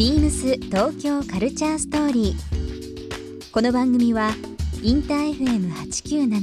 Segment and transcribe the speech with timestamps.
[0.00, 3.52] ビームス東京カルチャーストーリー。
[3.52, 4.30] この番組は
[4.82, 6.40] インター FM897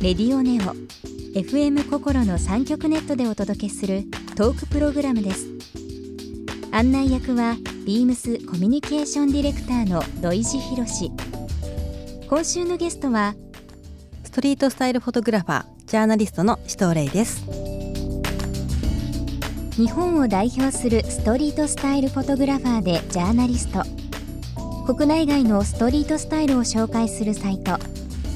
[0.00, 0.76] レディオネオ
[1.36, 4.04] FM 心の三極ネットでお届けする
[4.36, 5.48] トークプログラムです。
[6.70, 11.10] 案内役はビームスコミュニケーションディレクターの土井博志。
[12.28, 13.34] 今週のゲストは
[14.22, 17.77] ストリートスタイルフォトグラファージャーナリストの紫藤玲です
[19.78, 23.84] 日本を代表するストリートスタイルフォトグラファーでジャーナリスト。
[24.92, 27.78] 国内外のストリートスタイルを紹介するサイト。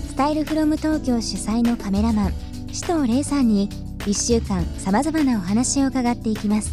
[0.06, 2.32] スタイルフロム東京主催のカメラマン。
[2.68, 3.68] 紫藤玲さんに
[3.98, 6.72] 1週間さまざまなお話を伺っていきます。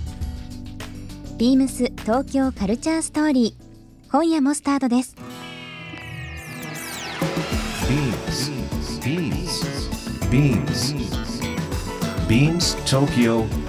[1.39, 4.11] ビームス東京カルチャーストーリー。
[4.11, 5.15] 今夜もスタートです。
[7.87, 8.51] Beams.
[10.29, 10.93] Beams.
[12.27, 13.68] Beams Tokyo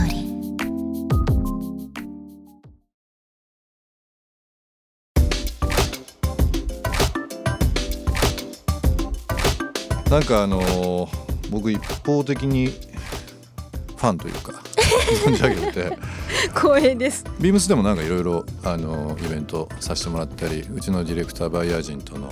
[10.11, 14.53] なんかあのー僕一方的にファンというか
[15.25, 15.97] 存じ上げてて。
[16.55, 17.25] 光栄です。
[17.39, 22.29] ビームスでもなんかいろいろあのイベントさせてもらったりうちのディレクターバイヤー陣との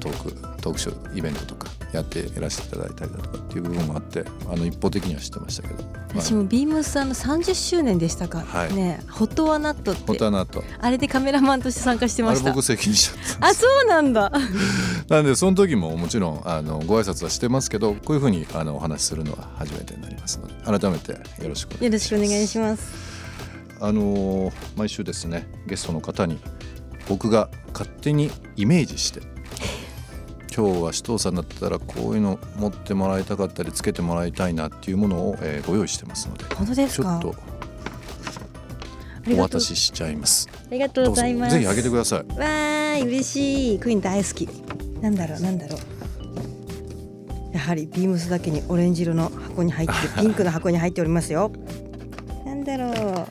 [0.00, 8.74] トークトークショーイベントとかやっていらしていただいたりだとかっていう部分もあってあの一方的には知ってましたけど、まあ私もビームスさんの30周年でしたか、はい。
[8.74, 12.46] ねホットワナットってホタナとあれでカメラマンとして参加してあました。
[12.46, 14.32] れ僕責任者あそうなんだ。
[15.08, 21.84] なんでその時ももちろんあのご挨拶はしてますけどこういうふうにあのお話しするのは初めてになりますので改めてよろしくお願いします。
[21.84, 23.12] よろしくお願いします。
[23.80, 26.38] あのー毎週ですねゲストの方に
[27.08, 29.31] 僕が勝手にイメージして
[30.54, 37.18] 今日は紫藤さんだったらこういうの持ってもらいたかったりつけてもらいたいなっていうものを、えーご用意してますので本当ですか？
[37.22, 37.52] ちょっと
[39.34, 40.48] お渡ししちゃいます。
[40.52, 41.54] ありがとうございます。
[41.54, 42.18] ぜひあげてください。
[42.18, 43.78] わーい嬉しい。
[43.78, 44.46] クイーン大好き
[45.00, 47.54] なんだろうなんだろう。
[47.54, 51.52] やはりビームスだけにオレンジ色の箱に入って ピンクの箱に入っておりますよ。
[52.44, 53.26] なんだろう。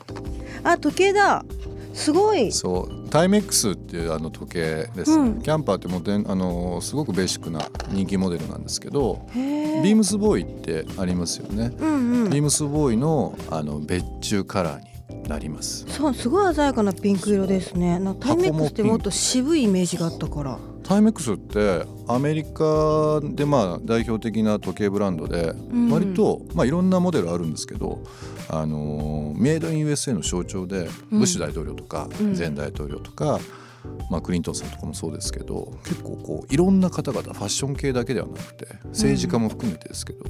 [0.64, 1.44] あ時計だ。
[1.92, 2.50] すごい。
[2.52, 5.42] そうタイメックスっていうあの時計です、うん。
[5.42, 11.72] キャンパーってもうあのーすごくベーシックな人気モデルなんですけどビームスボーイってありますよね。
[11.78, 12.30] うんうん。
[12.30, 15.84] ビームスボーイのあの別注カラーになります。
[15.88, 18.00] そうすごい鮮やかなピンク色ですね。
[18.18, 20.58] タイメックスってもっと渋いイメージがあったから。
[20.82, 25.90] タイメックスってアメリカでまあ代表的な時計ブランドでん。
[25.90, 28.02] 割と、まあ、いろんなモデルあるんですけど、
[28.48, 31.18] あのーメイドイン USA の象徴でうん。
[31.18, 32.36] ブッシュ大統領とかうん。
[32.36, 33.40] 前大統領とか、
[34.10, 40.24] まあ、クリントンさんとかもそうですけど結構こういろんな方々ファッション系だけではなくて政治家も含めてですけど、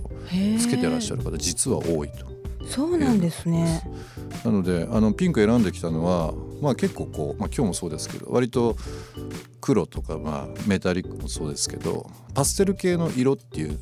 [0.59, 2.33] つけてらっしゃる方実は多いと。
[2.67, 3.83] そうなんですね。
[4.45, 8.77] なのであのピンク選んできたのは、まあ、結構こう、まあ、今日もそうですけど割と
[9.61, 13.79] 黒とか、まあ、メタリックもそうですけどパステル系の色っていう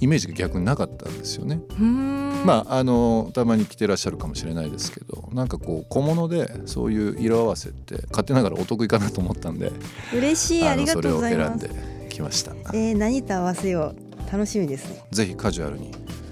[0.00, 1.60] イメージが逆になかったんですよね。
[1.70, 9.72] うーんまああのたまに着てらっしゃるかもしれないですけどなんかこう小物でそういう色合わせって勝手ながらお得意かなと思ったんで
[10.14, 12.52] 嬉しいありがとうございそれをます選んできました。
[12.74, 13.94] えー、何と合わせよ
[14.28, 15.02] う楽しみですね。
[15.10, 15.90] ぜひカジュアルに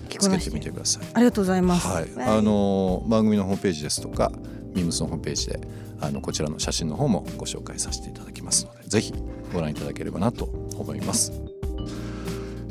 [0.08, 1.02] つけてみてください。
[1.14, 1.86] ありがとうございます。
[1.86, 4.30] はい、わあの番組のホームページですとか
[4.74, 5.60] ビームスのホームページで
[6.00, 9.12] あのこちらの写真の方もご紹介させていただきますのでぜひ
[9.52, 10.44] ご覧いただければなと
[10.76, 11.49] 思います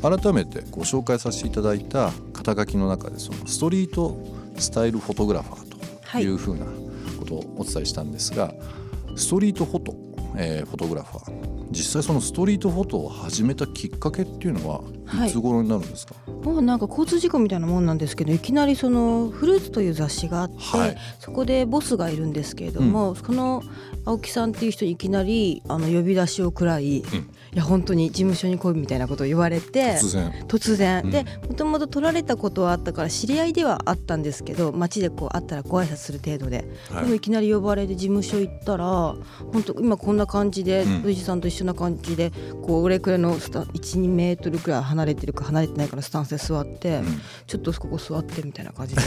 [0.02, 4.16] 改めてご紹介させていただいた肩書きの中でそのストリート
[4.56, 6.66] スタイルフォトグラファーというふうな
[7.18, 8.54] ことをお伝えしたんですが、
[9.16, 9.94] ストリートフォト、
[10.36, 11.50] えーフォトグラファー。
[11.70, 14.80] 実際そのストリートフォトを始めたきっかけっていうのは
[15.26, 15.30] い。
[15.30, 20.96] つ頃になるんですか、もうなんか交通事故みたいなもんなんですけどいきなりその「フルーツ」という雑誌があって、はい。
[21.18, 23.62] そこでボスがいるんですけれども、その
[24.04, 27.04] 青木さんっていう人にいきなりあの呼び出しを食らい、い
[27.54, 30.32] や本当に事務所に来いみたいなことを言われて突然。
[30.48, 31.10] 突然、うん。
[31.10, 37.04] でもともと取られたことはあったから知り合いではあったんですけど街でこう会ったらご挨拶する程度で、はい。
[37.04, 38.84] でもいきなり呼ばれて事務所行ったら
[39.52, 41.00] 本当今こんな感じでうん。
[41.00, 42.32] 藤井さんと一緒な感じで
[42.62, 47.20] こう俺くらいのスタ12メートルくらい離れてるか離れてないかのスタンスで座って、うん。
[47.46, 49.02] ちょっとここ座ってみたいな感じで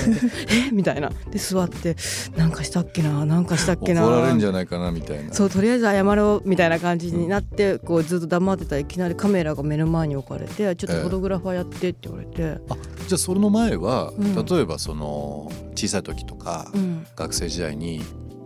[0.69, 0.71] え？
[0.71, 1.09] みたいな。
[1.29, 1.95] で座って
[2.35, 3.25] なんかしたっけな？
[3.25, 4.03] なんかしたっけな？
[4.03, 5.33] 怒られるんじゃないかなみたいな。
[5.33, 12.75] そうとりあえず謝ろうみたいな感じになってこうずっと黙ってたらいきなりカメラが目の前に置かれてちょっとフォトグラファーやってって言われて、あ
[13.07, 14.45] じゃあそれの前は、うん。
[14.45, 18.01] 例えばその小さい時とか、うん、学生時代に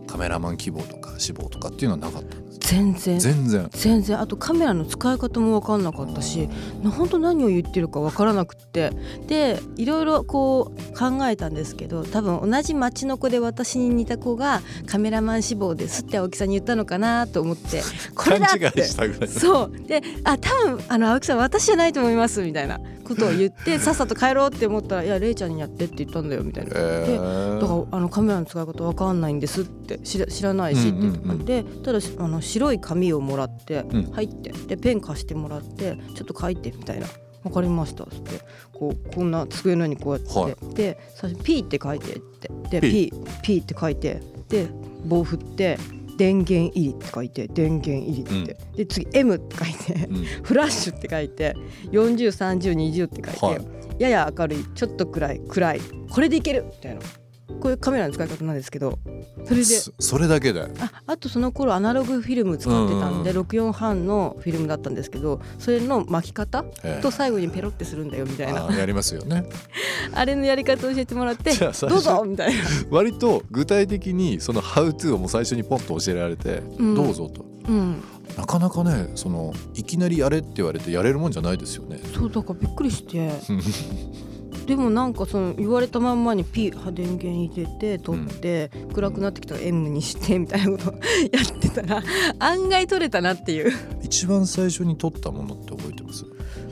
[0.07, 3.17] カメラマン希望とか志望とかっていうのはなかった全然。
[3.17, 3.69] 全然。
[3.71, 4.19] 全然。
[4.19, 6.49] あとカメラの使い方も分かんなかったし
[6.83, 8.91] 本当何を言ってるか分からなくって。
[9.27, 17.81] でいろいろこう考えたんですけど多分同じ町の子で私に似た子がカメラマン志望ですって青木さんに言ったのかなと思って。
[18.13, 19.29] これだっ勘違いてしたぐらい。
[19.29, 19.87] そう。
[19.87, 26.71] であ多分あの青木さん私じゃないと思いますみたいなことを言って さっさと帰ろうって思ったら「いやレイちゃんにやって」って言ったんだよみたいな。
[26.75, 27.61] えー。
[27.61, 31.45] だからあのカメラの使い方わかんないんですって知ら知らないしって言って、うんうんうん。
[31.45, 34.03] でただあの白い紙をもらって、うん。
[34.11, 37.07] 入ってでペン貸してもらってちょっと書いてみたいな
[37.43, 38.41] 「わかりました」っつって
[38.73, 40.55] こうこんな机の上にこうやって、はい。
[40.75, 42.49] で最初「P」って書いてって。
[42.69, 44.67] で P, P って書いてで
[45.05, 45.77] 棒振って
[46.17, 50.23] 「電源入り」って書いて「電源入り」って、で次「M」って書いてうん。
[50.43, 51.55] フラッシュって書いて
[51.91, 53.53] 403020って書いて、は
[53.99, 54.01] い。
[54.01, 55.81] やや明るいちょっと暗い暗い
[56.11, 57.01] これでいけるみたいな
[57.47, 58.99] こういうカメラの使い方なんですけど
[59.45, 59.63] それで。
[59.65, 63.37] そそれだけでああとその頃アナログフィルム使ってたんで、うん。
[63.39, 67.01] 64半のフィルムだったんですけどそれの巻き方ええ。
[67.01, 68.65] と最後にペロってするんだよみたいな。
[68.65, 69.45] あーやりますよね。
[70.13, 76.95] あれのやり方を教えてもらってどうぞみたいな、 割と具体的にその「ハウトゥーをもう最初にポンと教えられて、うん。
[76.95, 77.45] どうぞと。
[77.67, 78.01] うん、
[78.37, 81.99] なかなかねそのいきなりやれって言われてやれるもんじゃないですよね。
[82.15, 83.29] そうだからびっくりして
[84.67, 92.03] でもなんかその言われたまんまに P 電源入れて取って、暗くなってきたら M にしてみたいなことをやってたら
[92.39, 93.71] 案外取れたなっていう。
[94.03, 96.25] 一番最初に撮ったものって覚えてます？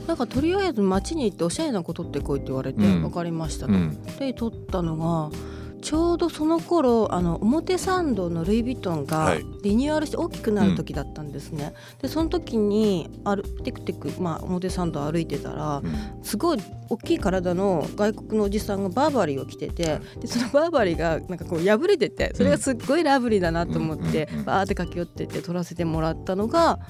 [0.06, 3.00] なんかとりあえず街に行っておしゃれなことってこいって言われて、うん。
[3.00, 3.98] 分かりましたと、うん。
[4.18, 5.30] で撮ったのが
[5.86, 9.46] ちょうどその頃あの表参道のルイ・ヴィトンがはい。
[9.62, 16.24] リニューアルして大きくなる時だったんですね、でその時に歩テクテク、まあ、表参道歩いてたらうん。
[16.24, 24.44] すごい大きい体の外国のおじさんがバーバリーを着ててでそのバーバリーがなんかこう破れててそれがすっごいラブリーだなと思ってうんうんうん。
[24.44, 26.80] バーって駆け寄ってって撮らせてもらったのが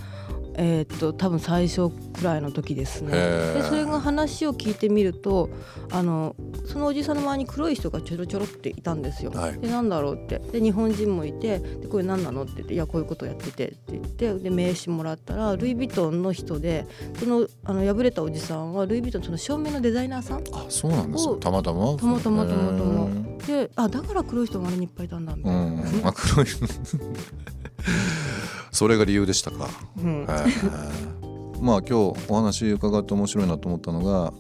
[0.59, 3.13] えーっと多分最初くらいの時ですね。
[3.13, 5.51] でそれが話を聞いてみると
[5.91, 9.31] あのそのおじさんの周りに黒い人がちょろちょろっていたんですよ。
[9.33, 9.59] はい。
[9.61, 10.39] でなんだろうって。
[10.39, 16.87] で日本人もいてでこれ何なのって言って「いやこういうことやってて」って言ってで名刺もらったらルイ・ヴィトンの人で
[17.19, 21.97] そのあの破れたおじさんはルイ・ヴィトンのその照明のデザイナーさんあそうなんですたまたま？
[21.97, 23.09] たまたまたまたま。
[23.47, 25.63] であだから黒い人が周りにいっぱいいたんだみたういな。
[25.65, 25.81] ん。
[26.05, 26.47] あ黒い
[28.77, 29.69] それが理由でしたか？
[29.99, 30.27] うん。
[31.61, 31.95] まあ今日
[32.29, 34.33] お話伺って面白いなと思ったのが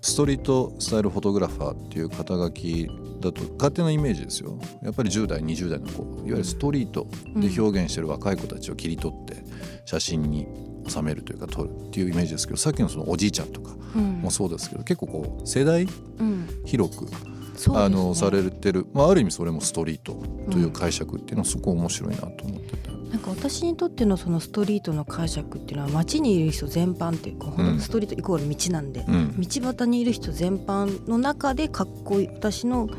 [0.00, 2.88] ストリートスタイルフォトグラファーっていう肩書き
[3.20, 4.58] だと勝手なイメージですよ。
[4.82, 6.02] やっぱり10代20代の子。
[6.02, 9.42] いわゆるストリートで表現してる若い子たちを切り取って
[9.84, 10.46] 写真に
[10.86, 14.20] 収めるというか撮るっていうイメージですけどさっきのそのおじいちゃんとかうん。
[14.20, 16.48] もそうですけど結構こう世代うん。
[16.64, 17.78] 広くそうですね。
[17.78, 22.93] あのされてる、まあ、ある意味それもストリートという解釈っていうのはすごく面白いなと思ってて。
[23.14, 29.40] なんか私にとってのそのストリートの解釈っていうのは街にいる人全般っていうか、うんストリートイコール道なんで、うん。
[29.40, 32.90] 道端にいる人全般の中でかっこいい私の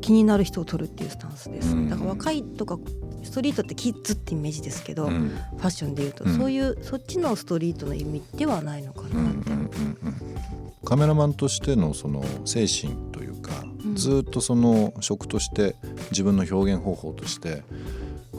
[0.00, 1.90] 気になる人を取るっていうスタンスです、うん。
[1.90, 2.78] だから若いとか
[3.22, 5.36] ストリートってキッズってイメージですけど、フうん。
[5.58, 6.38] ァッションでいうと、うん。
[6.38, 9.98] そういうそっちのストリートの意味ではないのかなって、うんうん
[10.84, 13.52] カメラマンとしてのその精神というか、
[13.84, 13.94] うん。
[13.94, 15.76] ずっとその職として
[16.10, 17.62] 自分の表現方法として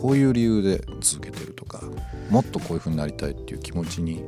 [0.03, 1.81] こういう理由で続けてるとか
[2.29, 4.21] もっとこういうふうになりたいっていう気持ちに。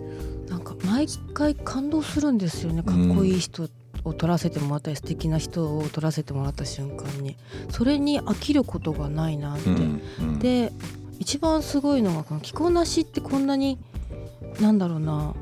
[0.47, 2.81] なんか毎回感動するんですよね。
[2.81, 3.67] かっこいい人
[4.05, 7.35] を撮らせてもらったり素敵な人を撮らせてもらった瞬間に。
[7.69, 10.39] それに飽きることがないなって、うんうん。
[10.39, 10.71] で
[11.19, 13.77] 一番すごいのがこの着こなしってこんなに
[14.61, 15.35] なんだろうな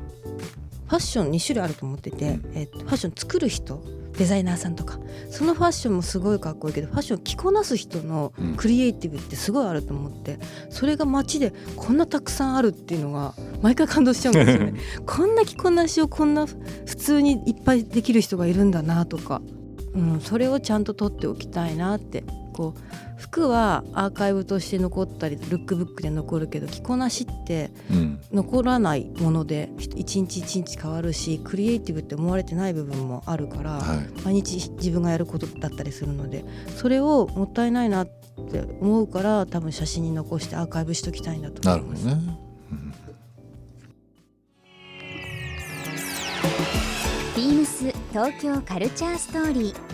[0.88, 3.80] ファッション2種類あると思ってて、えっとファッション作る人
[4.16, 4.98] デザイナーさんとか。
[5.30, 10.38] そのファッションもすごいかっこいいけどファッション着こなす人のクリエイティブってすごいあると思って
[10.70, 14.74] それが街でこんなたくさんあるっていうのが毎回感動しちゃうんですよね。
[15.06, 19.42] こんな着こなしをこんな普通にいっぱいできる人がいるんだなとか、
[19.94, 36.44] うん、それをちゃんと取っておきたいなってこう服はアーカイブとして残ったりルックブックで残るけど着こなしってうん残らないもので一日一日変わるしクリエイティブって思われてない部分もあるから、はい毎日自分がやることだったりするので
[36.76, 42.04] それをもったいないなって思うから多分写真に残してアーカイブしときたいんだとな思います。
[42.06, 42.38] るほどね。
[47.36, 49.93] ビームス東京カルチャーストーリー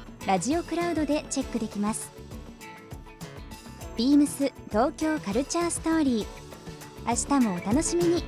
[0.27, 2.11] ラジオクラウドでチェックできます
[3.97, 6.25] ビームス東京カルチャーストーリー
[7.07, 8.23] 明日もお楽しみに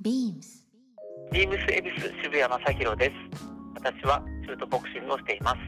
[0.00, 0.58] ビームス
[1.30, 3.12] ビームス恵比寿渋谷正宏です。
[3.74, 5.58] 私はシュートボクシングをしています。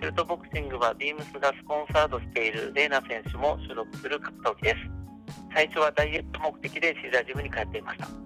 [0.00, 4.76] シュートボクシングはビームスがスポンサードしているレーナ選手も所属する格闘技です。
[5.54, 8.23] 最初はダイエット目的でシーザージムに通っていました。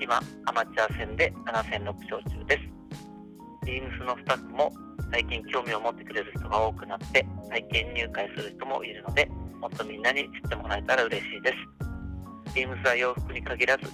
[0.00, 3.66] 今、アマチュア戦で7戦6勝中です。
[3.66, 4.72] ビームスのスタッフも
[5.10, 9.26] 最近興味を持ってくれる人が多くなって体験入会する人もいるので、
[9.60, 12.54] もっとみんなに知ってもらえたら嬉しいです。
[12.54, 13.84] ビームスは洋服に限らず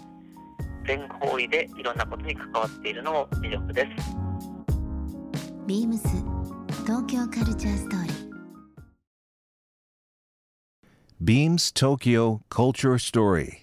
[0.86, 4.16] 全方位でいろんなことに関わっているのも魅力です。
[5.66, 6.08] ビームス
[6.84, 8.32] 東京カルチャーストーリー
[11.24, 13.62] Beams Tokyo Culture Story.